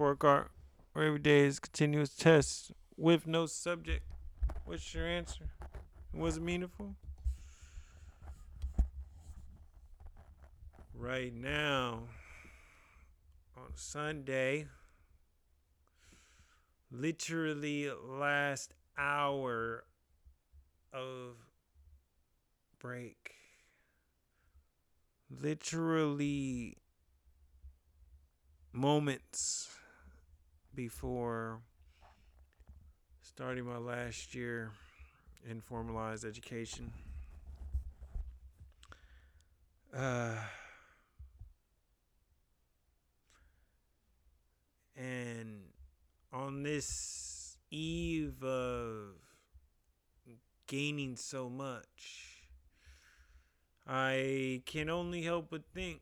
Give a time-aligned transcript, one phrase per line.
[0.00, 0.48] card,
[0.94, 4.02] where every day is continuous tests with no subject.
[4.64, 5.44] What's your answer?
[6.14, 6.94] Was it meaningful?
[10.94, 12.04] Right now,
[13.58, 14.68] on Sunday,
[16.90, 19.84] literally last hour
[20.94, 21.36] of
[22.78, 23.34] break.
[25.30, 26.78] Literally
[28.72, 29.68] moments
[30.74, 31.60] before
[33.22, 34.70] starting my last year
[35.48, 36.92] in formalized education.
[39.94, 40.36] Uh,
[44.96, 45.62] and
[46.32, 49.14] on this eve of
[50.66, 52.44] gaining so much,
[53.86, 56.00] I can only help but think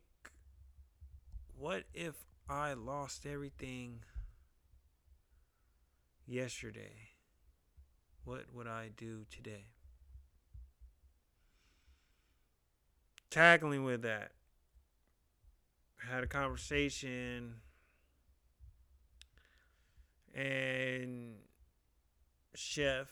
[1.56, 2.14] what if
[2.48, 4.00] I lost everything
[6.28, 6.92] yesterday?
[8.24, 9.66] What would I do today?
[13.30, 14.32] Tackling with that,
[16.02, 17.54] I had a conversation
[20.34, 21.34] and
[22.54, 23.08] chef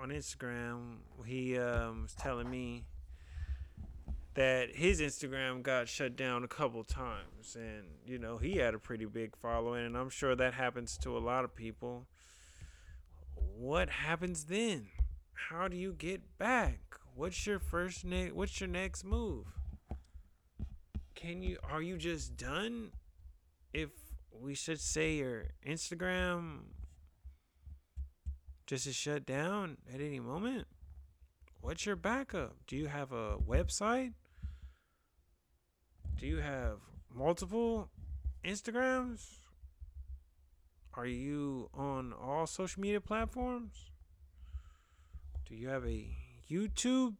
[0.00, 2.84] on Instagram, he um, was telling me
[4.34, 8.78] that his Instagram got shut down a couple times, and you know he had a
[8.78, 12.06] pretty big following, and I'm sure that happens to a lot of people.
[13.34, 14.86] What happens then?
[15.34, 16.80] How do you get back?
[17.14, 19.46] What's your first ne- What's your next move?
[21.14, 21.58] Can you?
[21.70, 22.92] Are you just done?
[23.74, 23.90] If
[24.30, 26.60] we should say your Instagram
[28.66, 30.66] just is shut down at any moment?
[31.60, 32.56] What's your backup?
[32.66, 34.14] Do you have a website?
[36.22, 36.78] Do you have
[37.12, 37.90] multiple
[38.44, 39.26] Instagrams?
[40.94, 43.90] Are you on all social media platforms?
[45.48, 46.06] Do you have a
[46.48, 47.14] YouTube?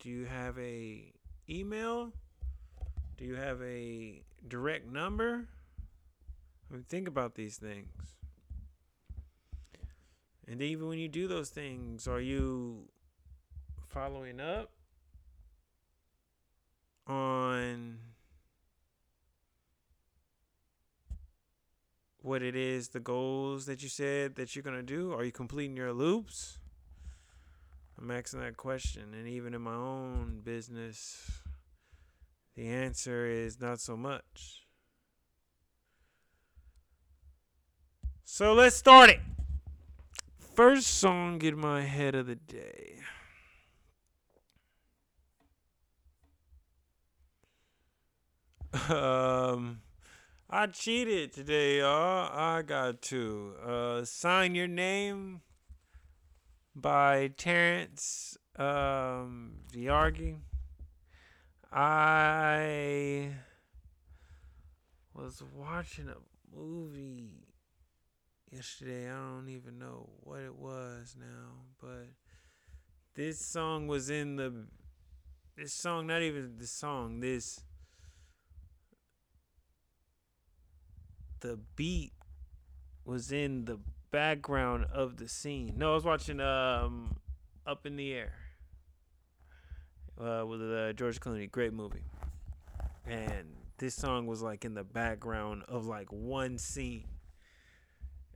[0.00, 1.12] Do you have a
[1.48, 2.12] email?
[3.18, 5.46] Do you have a direct number?
[6.68, 8.16] I mean, think about these things.
[10.48, 12.88] And even when you do those things, are you
[13.96, 14.68] following up
[17.06, 17.96] on
[22.20, 25.14] what it is, the goals that you said that you're going to do?
[25.14, 26.58] Are you completing your loops?
[27.98, 29.14] I'm asking that question.
[29.14, 31.30] And even in my own business,
[32.54, 34.66] the answer is not so much.
[38.26, 39.20] So let's start it.
[40.54, 42.96] First song in my head of the day.
[48.76, 49.80] Um,
[50.50, 52.30] I cheated today, y'all.
[52.32, 55.40] I got to uh, sign your name
[56.74, 60.36] by Terrence um, Viargi.
[61.72, 63.30] I
[65.14, 67.30] was watching a movie
[68.52, 69.08] yesterday.
[69.10, 72.08] I don't even know what it was now, but
[73.14, 74.52] this song was in the
[75.56, 77.60] this song, not even the song, this
[81.46, 82.12] the beat
[83.04, 83.78] was in the
[84.10, 85.74] background of the scene.
[85.76, 87.16] No, I was watching um
[87.64, 88.32] Up in the Air
[90.20, 91.48] uh, with uh, George Clooney.
[91.48, 92.02] Great movie.
[93.06, 97.06] And this song was like in the background of like one scene.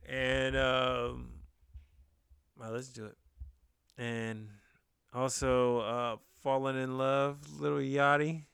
[0.07, 1.31] And um
[2.57, 3.17] well, let's do it.
[3.97, 4.47] And
[5.13, 8.45] also uh Falling in Love, Lil Yachty.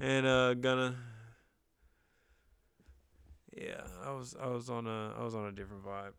[0.00, 0.96] And uh gonna
[3.60, 6.12] yeah, I was I was on a I was on a different vibe.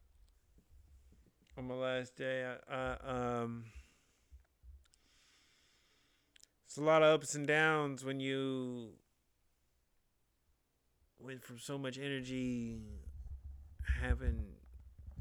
[1.57, 3.65] On my last day, I, I um
[6.65, 8.91] it's a lot of ups and downs when you
[11.19, 12.81] went from so much energy
[14.01, 14.43] having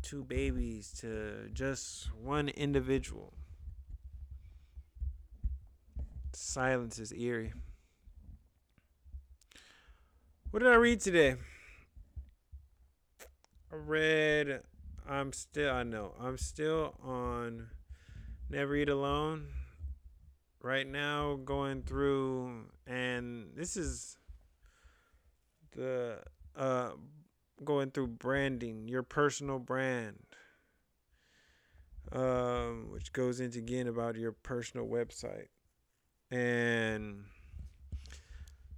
[0.03, 3.33] two babies to just one individual.
[6.35, 7.55] Silence is eerie.
[10.50, 11.37] What did I read today?
[13.71, 14.63] Read
[15.09, 16.15] I'm still I know.
[16.21, 17.69] I'm still on
[18.49, 19.47] Never Eat Alone
[20.63, 24.19] right now going through and this is
[25.77, 26.19] the
[26.57, 26.91] uh
[27.65, 30.19] going through branding, your personal brand.
[32.13, 35.49] Um which goes into again about your personal website.
[36.31, 37.25] and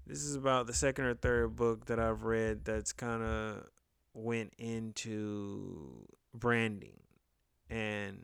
[0.06, 3.68] this is about the second or third book that I've read that's kind of
[4.14, 7.00] went into branding
[7.70, 8.22] and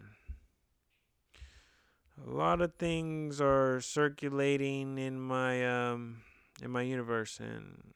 [2.27, 6.23] a lot of things are circulating in my um
[6.63, 7.95] in my universe and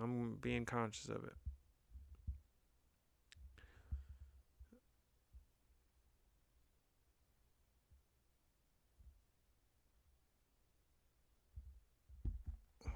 [0.00, 1.32] I'm being conscious of it.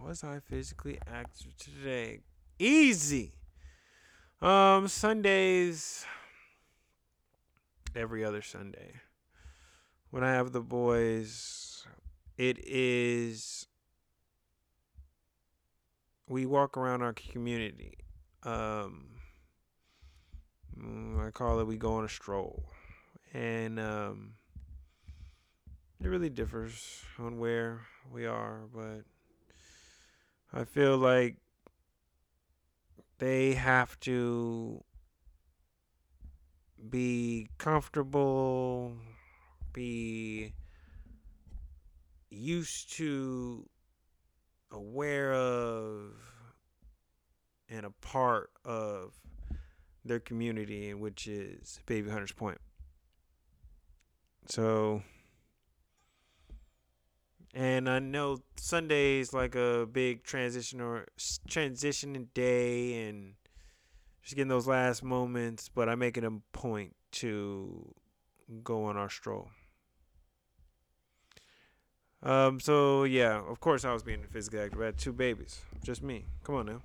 [0.01, 2.21] Was I physically active today?
[2.59, 3.33] Easy.
[4.43, 6.05] Um Sundays
[7.95, 8.95] every other Sunday
[10.11, 11.87] when I have the boys,
[12.37, 13.69] it is
[16.29, 17.99] we walk around our community.
[18.43, 19.11] Um,
[20.77, 22.65] mm, I call it we go on a stroll,
[23.33, 24.33] and um,
[26.03, 29.03] it really differs on where we are, but
[30.53, 31.37] I feel like
[33.23, 34.83] they have to
[36.91, 38.97] be comfortable
[39.73, 40.53] be
[42.31, 43.65] used to,
[44.73, 46.15] aware of,
[47.69, 49.15] and a part of
[50.05, 52.59] their community, which is Bayview Hunters Point.
[54.49, 55.01] So,
[57.55, 61.07] and I know Sunday is like a big transition or
[61.49, 63.35] transitioning day, and
[64.23, 65.69] just getting those last moments.
[65.69, 67.95] But I make it a point to
[68.63, 69.51] go on our stroll.
[72.23, 74.81] Um, so yeah, of course I was being physically active.
[74.81, 76.25] I had two babies, just me.
[76.45, 76.83] Come on now.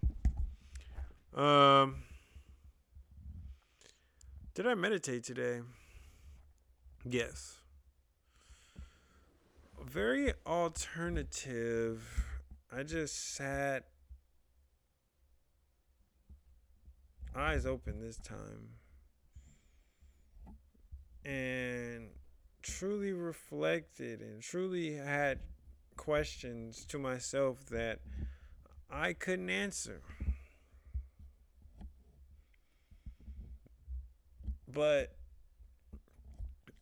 [1.42, 2.04] Um,
[4.56, 5.62] did I meditate today?
[7.06, 7.58] Yes.
[9.90, 12.04] Very alternative.
[12.70, 13.86] I just sat
[17.34, 18.68] eyes open this time
[21.24, 22.10] and
[22.62, 25.40] truly reflected and truly had
[25.96, 28.00] questions to myself that
[28.92, 30.02] I couldn't answer.
[34.68, 35.16] But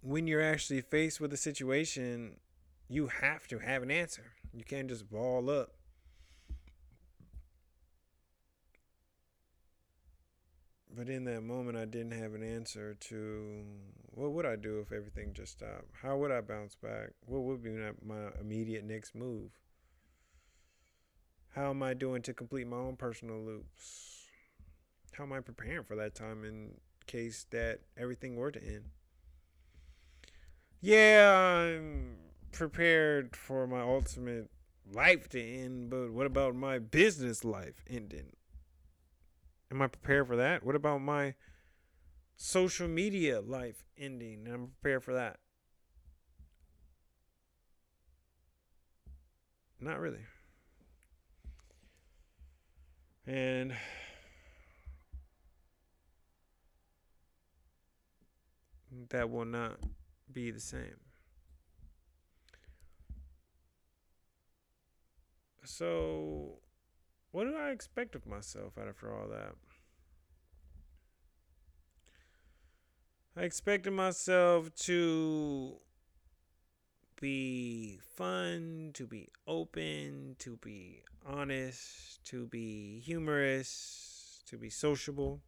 [0.02, 2.38] when you're actually faced with a situation,
[2.87, 4.33] you have to have an answer.
[4.53, 5.71] You can't just ball up.
[10.95, 13.65] But in that moment, I didn't have an answer to
[14.11, 15.89] what would I do if everything just stopped?
[16.01, 17.09] How would I bounce back?
[17.25, 19.51] What would be my immediate next move?
[21.49, 24.23] How am I doing to complete my own personal loops?
[25.13, 26.75] How am I preparing for that time in
[27.07, 28.85] case that everything were to end?
[30.81, 32.17] Yeah, I'm
[32.56, 34.50] prepared for my ultimate
[34.92, 38.36] life to end, but what about my business life ending?
[39.72, 40.63] Am I prepared for that?
[40.63, 41.36] What about my
[42.38, 45.40] social media life ending, and I'm prepared for that.
[49.80, 50.25] Not really.
[53.28, 53.74] And
[59.09, 59.80] that will not
[60.31, 61.05] be the same.
[65.66, 66.60] So,
[67.31, 69.56] what did I expect of myself after all that?
[73.38, 75.78] I expected myself to
[77.19, 85.42] be fun, to be open, to be honest, to be humorous, to be sociable.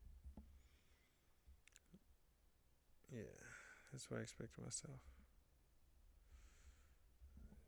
[3.13, 3.21] Yeah,
[3.91, 4.99] that's what I expected myself.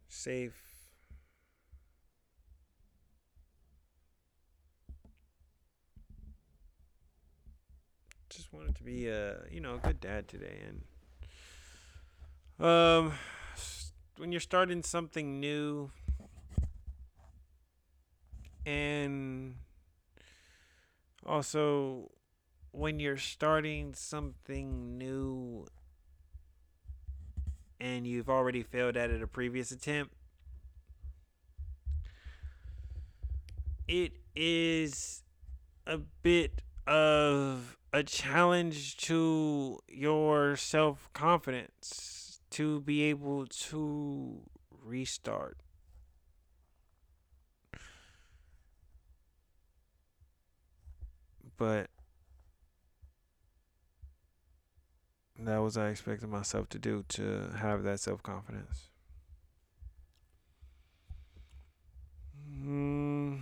[0.08, 0.69] Safe,
[8.52, 10.60] wanted to be a you know a good dad today,
[12.60, 13.14] and um,
[14.18, 15.92] when you're starting something new,
[18.66, 19.56] and
[21.26, 22.12] also
[22.72, 25.66] when you're starting something new
[27.80, 30.14] and you've already failed at it a previous attempt,
[33.88, 35.24] it is
[35.88, 44.42] a bit of a challenge to your self confidence to be able to
[44.84, 45.58] restart.
[51.58, 51.90] But
[55.38, 58.90] that was I expected myself to do to have that self confidence.
[62.64, 63.42] Mm.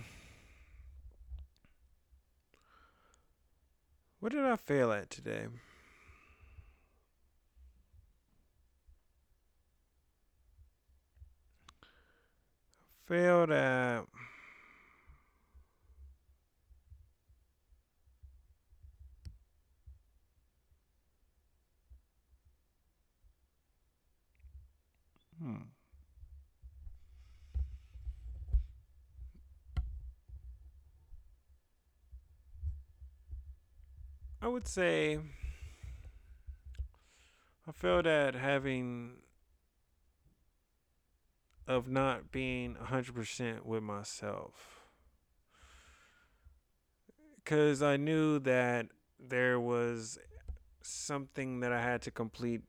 [4.20, 5.46] What did I fail at today?
[13.06, 14.04] Failed at.
[34.48, 35.18] I would say
[37.68, 39.16] I failed at having
[41.66, 44.86] of not being 100% with myself.
[47.44, 48.86] Cuz I knew that
[49.20, 50.18] there was
[50.80, 52.62] something that I had to complete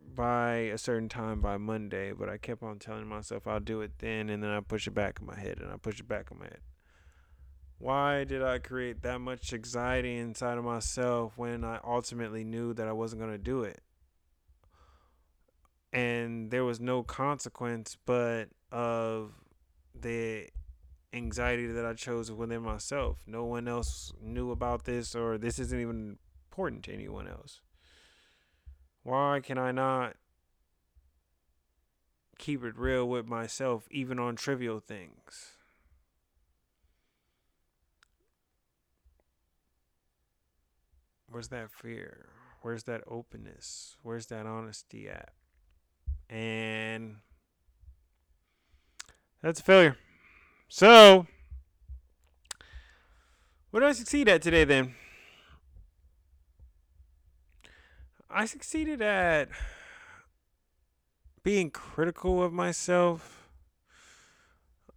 [0.00, 4.00] by a certain time by Monday, but I kept on telling myself I'll do it
[4.00, 6.32] then and then I push it back in my head and I push it back
[6.32, 6.62] in my head.
[7.78, 12.88] Why did I create that much anxiety inside of myself when I ultimately knew that
[12.88, 13.80] I wasn't going to do it?
[15.92, 19.32] And there was no consequence but of
[19.94, 20.48] the
[21.12, 23.22] anxiety that I chose within myself.
[23.26, 26.18] No one else knew about this, or this isn't even
[26.50, 27.60] important to anyone else.
[29.04, 30.16] Why can I not
[32.38, 35.57] keep it real with myself, even on trivial things?
[41.30, 42.26] Where's that fear?
[42.62, 43.96] Where's that openness?
[44.02, 45.32] Where's that honesty at?
[46.28, 47.16] And
[49.42, 49.96] that's a failure.
[50.68, 51.26] So,
[53.70, 54.94] what did I succeed at today then?
[58.30, 59.48] I succeeded at
[61.42, 63.48] being critical of myself,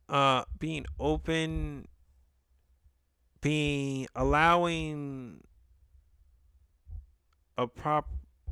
[0.09, 1.87] uh, being open,
[3.39, 5.43] being allowing
[7.61, 8.09] a prop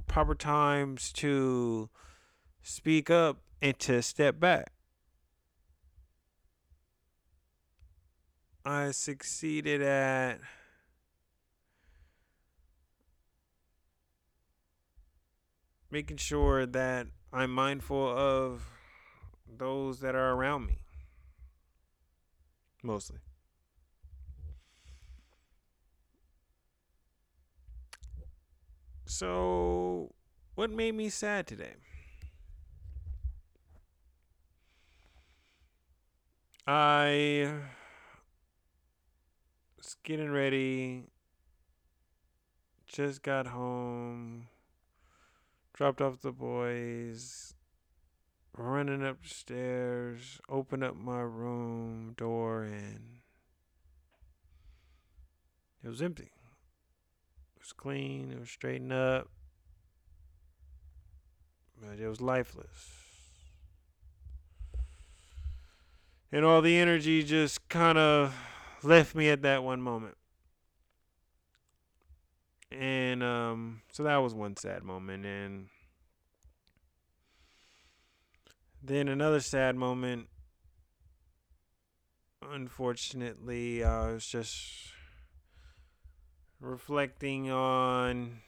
[0.08, 1.90] proper times to
[2.62, 4.72] speak up and to step back.
[8.64, 10.40] I succeeded at
[15.90, 18.70] making sure that I'm mindful of
[19.48, 20.80] those that are around me.
[22.84, 23.18] Mostly.
[29.20, 30.14] So,
[30.56, 31.74] what made me sad today?
[36.66, 37.52] I
[39.76, 41.04] was getting ready,
[42.88, 44.48] just got home,
[45.74, 47.56] dropped off the boys,
[48.56, 53.18] running upstairs, Opened up my room door, and
[55.84, 56.32] it was empty
[57.60, 59.30] was clean, it was straightened up,
[61.82, 63.00] but it was lifeless.
[66.32, 68.36] And all the energy just kind of
[68.84, 70.16] left me at that one moment.
[72.72, 75.26] And um, so that was one sad moment.
[75.26, 75.70] And
[78.84, 80.28] then another sad moment.
[82.42, 84.94] Unfortunately, I was just
[86.60, 88.40] reflecting on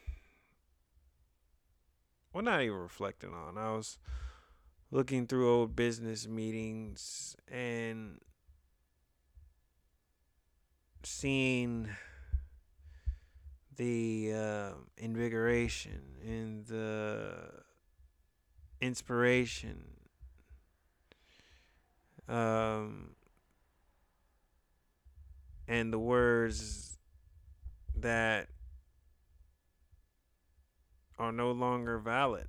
[2.34, 3.98] well not even reflecting on i was
[4.92, 8.20] looking through old business meetings and
[11.04, 11.90] seeing
[13.78, 17.34] the uh, invigoration and the
[18.82, 19.84] inspiration
[22.28, 23.16] um,
[25.68, 26.91] and the words
[28.02, 28.48] that
[31.18, 32.48] are no longer valid.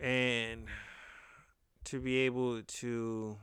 [0.00, 0.66] And
[1.84, 3.36] to be able to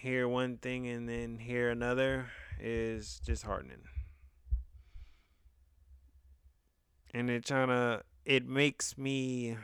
[0.00, 2.26] hear one thing and then hear another
[2.60, 3.82] is disheartening.
[7.12, 9.56] And it kind of it makes me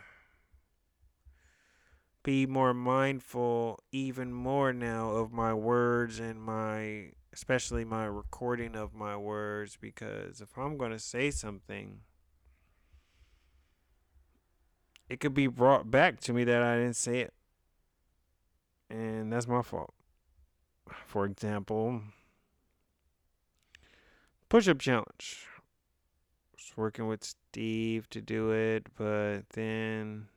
[2.22, 8.94] be more mindful even more now of my words and my especially my recording of
[8.94, 12.00] my words because if I'm going to say something
[15.08, 17.34] it could be brought back to me that I didn't say it.
[18.88, 19.92] And that's my fault.
[21.06, 22.02] For example
[24.48, 25.46] push-up challenge.
[25.48, 30.28] I was working with Steve to do it but then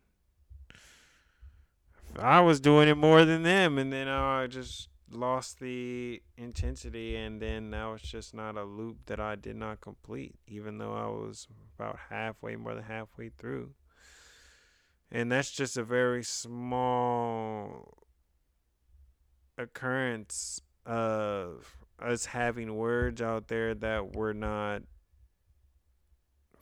[2.18, 7.42] I was doing it more than them, and then I just lost the intensity and
[7.42, 11.06] then now it's just not a loop that I did not complete even though I
[11.06, 13.72] was about halfway more than halfway through.
[15.12, 17.98] And that's just a very small
[19.58, 24.82] occurrence of us having words out there that we're not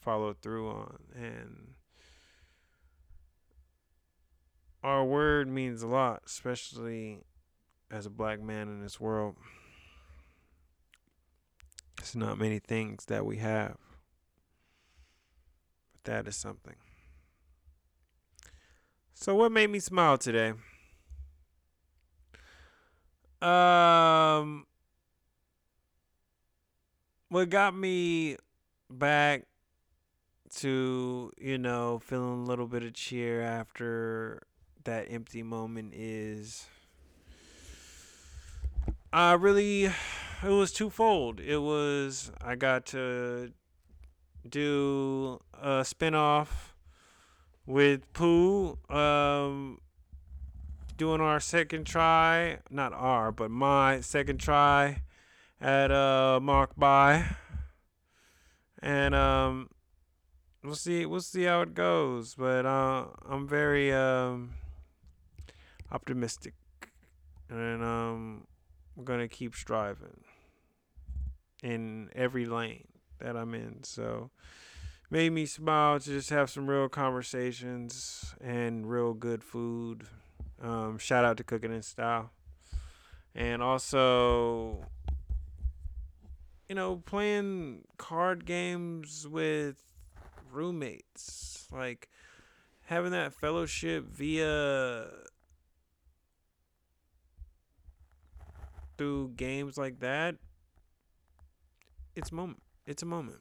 [0.01, 1.74] followed through on and
[4.83, 7.19] our word means a lot especially
[7.89, 9.35] as a black man in this world.
[11.99, 13.77] It's not many things that we have
[15.93, 16.75] but that is something.
[19.13, 20.53] So what made me smile today?
[23.41, 24.65] Um,
[27.29, 28.37] what got me
[28.89, 29.45] back
[30.55, 34.43] to you know feeling a little bit of cheer after
[34.85, 36.67] that empty moment is
[39.11, 41.39] I really it was twofold.
[41.39, 43.51] It was I got to
[44.47, 46.47] do a spinoff
[47.65, 49.79] with Pooh um
[50.97, 55.03] doing our second try, not our, but my second try
[55.61, 57.35] at uh Mark by.
[58.81, 59.69] And um
[60.63, 64.55] we'll see we'll see how it goes, but uh I'm very um
[65.93, 66.53] optimistic.
[67.50, 68.47] And um
[68.97, 70.23] I'm to keep striving
[71.62, 72.88] in every lane
[73.19, 73.83] that I'm in.
[73.83, 74.31] So
[75.09, 80.07] made me smile to just have some real conversations and real good food
[80.63, 82.31] um, shout out to Cooking in Style.
[83.35, 84.85] And also,
[86.69, 89.75] you know, playing card games with
[90.51, 91.68] roommates.
[91.72, 92.09] Like
[92.85, 95.07] having that fellowship via
[98.98, 100.36] through games like that.
[102.16, 102.62] It's moment.
[102.86, 103.40] It's a moment.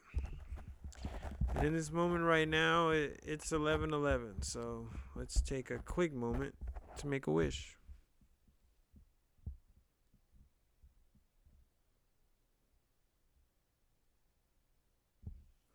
[1.55, 4.43] And in this moment right now, it, it's 11:11.
[4.43, 6.55] So let's take a quick moment
[6.99, 7.77] to make a wish.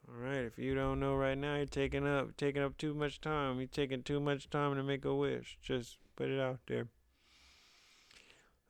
[0.09, 3.21] All right, if you don't know right now, you're taking up taking up too much
[3.21, 3.57] time.
[3.59, 5.57] You're taking too much time to make a wish.
[5.61, 6.87] Just put it out there.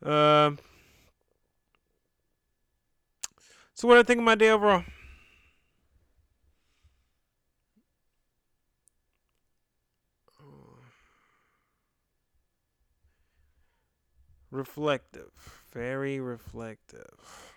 [0.04, 0.60] Um.
[3.78, 4.84] So what do I think of my day overall?
[14.50, 15.32] reflective,
[15.72, 17.54] very reflective,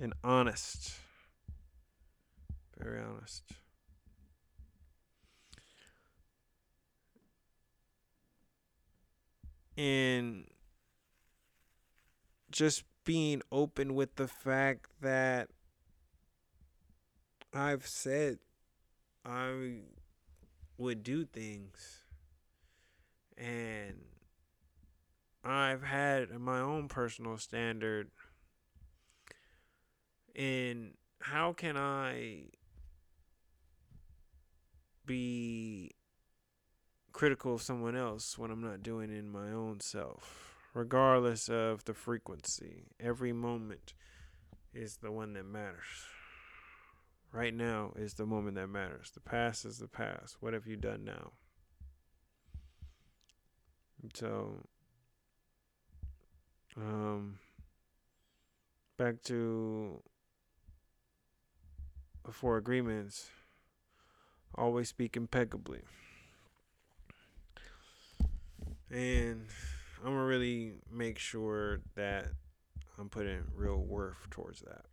[0.00, 0.94] and honest.
[2.78, 3.42] Very honest.
[9.76, 10.44] And
[12.50, 15.48] just being open with the fact that
[17.54, 18.40] I've said
[19.24, 19.78] I
[20.76, 22.02] would do things.
[23.38, 24.02] And
[25.42, 28.10] I've had my own personal standard
[30.34, 32.50] in how can I
[35.06, 35.92] be
[37.12, 40.45] critical of someone else when I'm not doing it in my own self,
[40.76, 42.84] regardless of the frequency.
[43.00, 43.94] Every moment
[44.74, 46.04] is the one that matters.
[47.32, 49.10] Right now is the moment that matters.
[49.14, 50.36] The past is the past.
[50.40, 51.32] What have you done now?
[54.14, 54.66] So
[56.76, 57.38] um,
[58.98, 60.02] back to
[62.30, 63.30] four agreements.
[64.54, 65.80] Always speak impeccably.
[68.90, 69.46] And
[70.06, 72.26] I'm gonna really make sure that
[72.96, 74.84] I'm putting real worth towards that.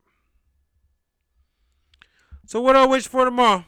[2.47, 3.63] So what do I wish for tomorrow?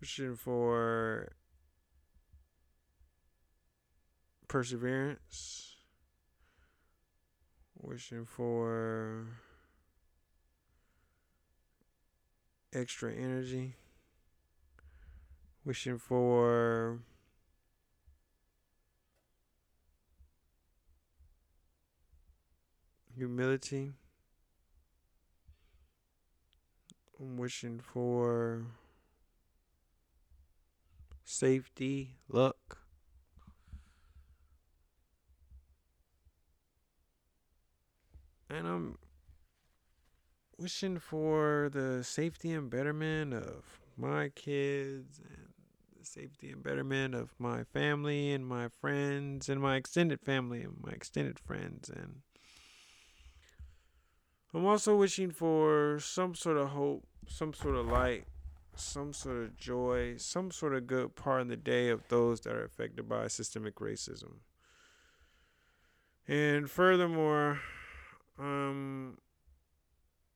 [0.00, 1.32] Wishing for
[4.46, 5.74] perseverance.
[7.74, 9.26] Wishing for
[12.72, 13.74] extra energy.
[15.64, 17.00] Wishing for
[23.26, 23.92] humility.
[27.20, 28.66] I'm wishing for
[31.24, 32.78] safety, luck.
[38.48, 38.98] and I'm
[40.56, 45.48] wishing for the safety and betterment of my kids and
[45.98, 50.76] the safety and betterment of my family and my friends and my extended family and
[50.80, 51.90] my extended friends.
[51.90, 52.22] And
[54.56, 58.24] I'm also wishing for some sort of hope, some sort of light,
[58.74, 62.54] some sort of joy, some sort of good part in the day of those that
[62.54, 64.36] are affected by systemic racism.
[66.26, 67.60] And furthermore,
[68.38, 69.18] um,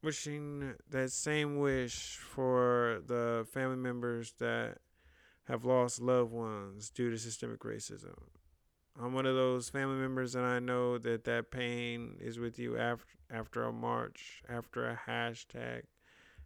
[0.02, 4.80] wishing that same wish for the family members that
[5.48, 8.18] have lost loved ones due to systemic racism.
[9.02, 12.76] I'm one of those family members, and I know that that pain is with you
[12.76, 15.82] after after a march, after a hashtag,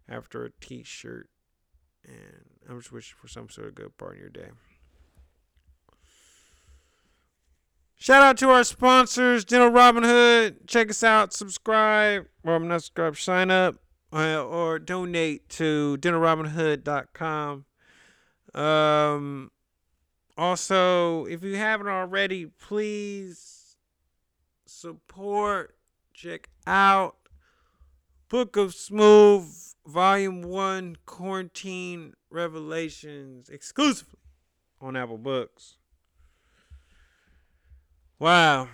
[0.09, 1.29] after a T-shirt,
[2.05, 4.51] and I'm just wishing for some sort of good part in your day.
[7.97, 10.69] Shout out to our sponsors, Dental Robin Hood.
[10.69, 13.77] Check us out, subscribe, or I'm not subscribed, sign up,
[14.13, 17.65] uh, or donate to dentalrobinhood.com.
[18.55, 19.51] Um,
[20.37, 23.77] also, if you haven't already, please
[24.67, 25.77] support,
[26.13, 27.17] check out
[28.29, 29.55] Book of Smooth,
[29.87, 34.19] Volume 1, Quarantine Revelations, exclusively
[34.81, 35.77] on Apple Books.
[38.19, 38.69] Wow.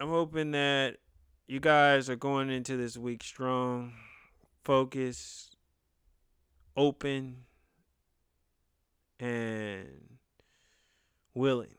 [0.00, 0.96] I'm hoping that
[1.46, 3.92] you guys are going into this week strong,
[4.64, 5.56] focused,
[6.76, 7.44] open,
[9.18, 9.86] and
[11.34, 11.76] willing.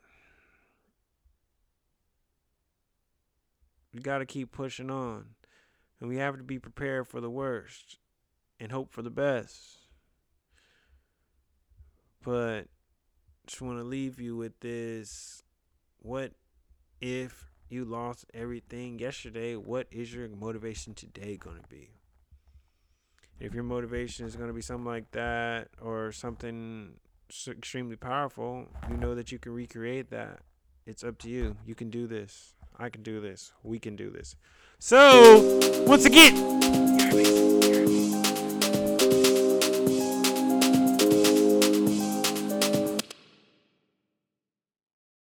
[3.93, 5.25] We got to keep pushing on.
[5.99, 7.97] And we have to be prepared for the worst
[8.59, 9.77] and hope for the best.
[12.23, 12.67] But
[13.47, 15.41] just want to leave you with this.
[15.99, 16.33] What
[17.01, 19.55] if you lost everything yesterday?
[19.55, 21.91] What is your motivation today going to be?
[23.39, 26.93] If your motivation is going to be something like that or something
[27.47, 30.39] extremely powerful, you know that you can recreate that.
[30.85, 31.57] It's up to you.
[31.65, 32.53] You can do this.
[32.77, 33.51] I can do this.
[33.63, 34.35] We can do this.
[34.79, 36.35] So, once again,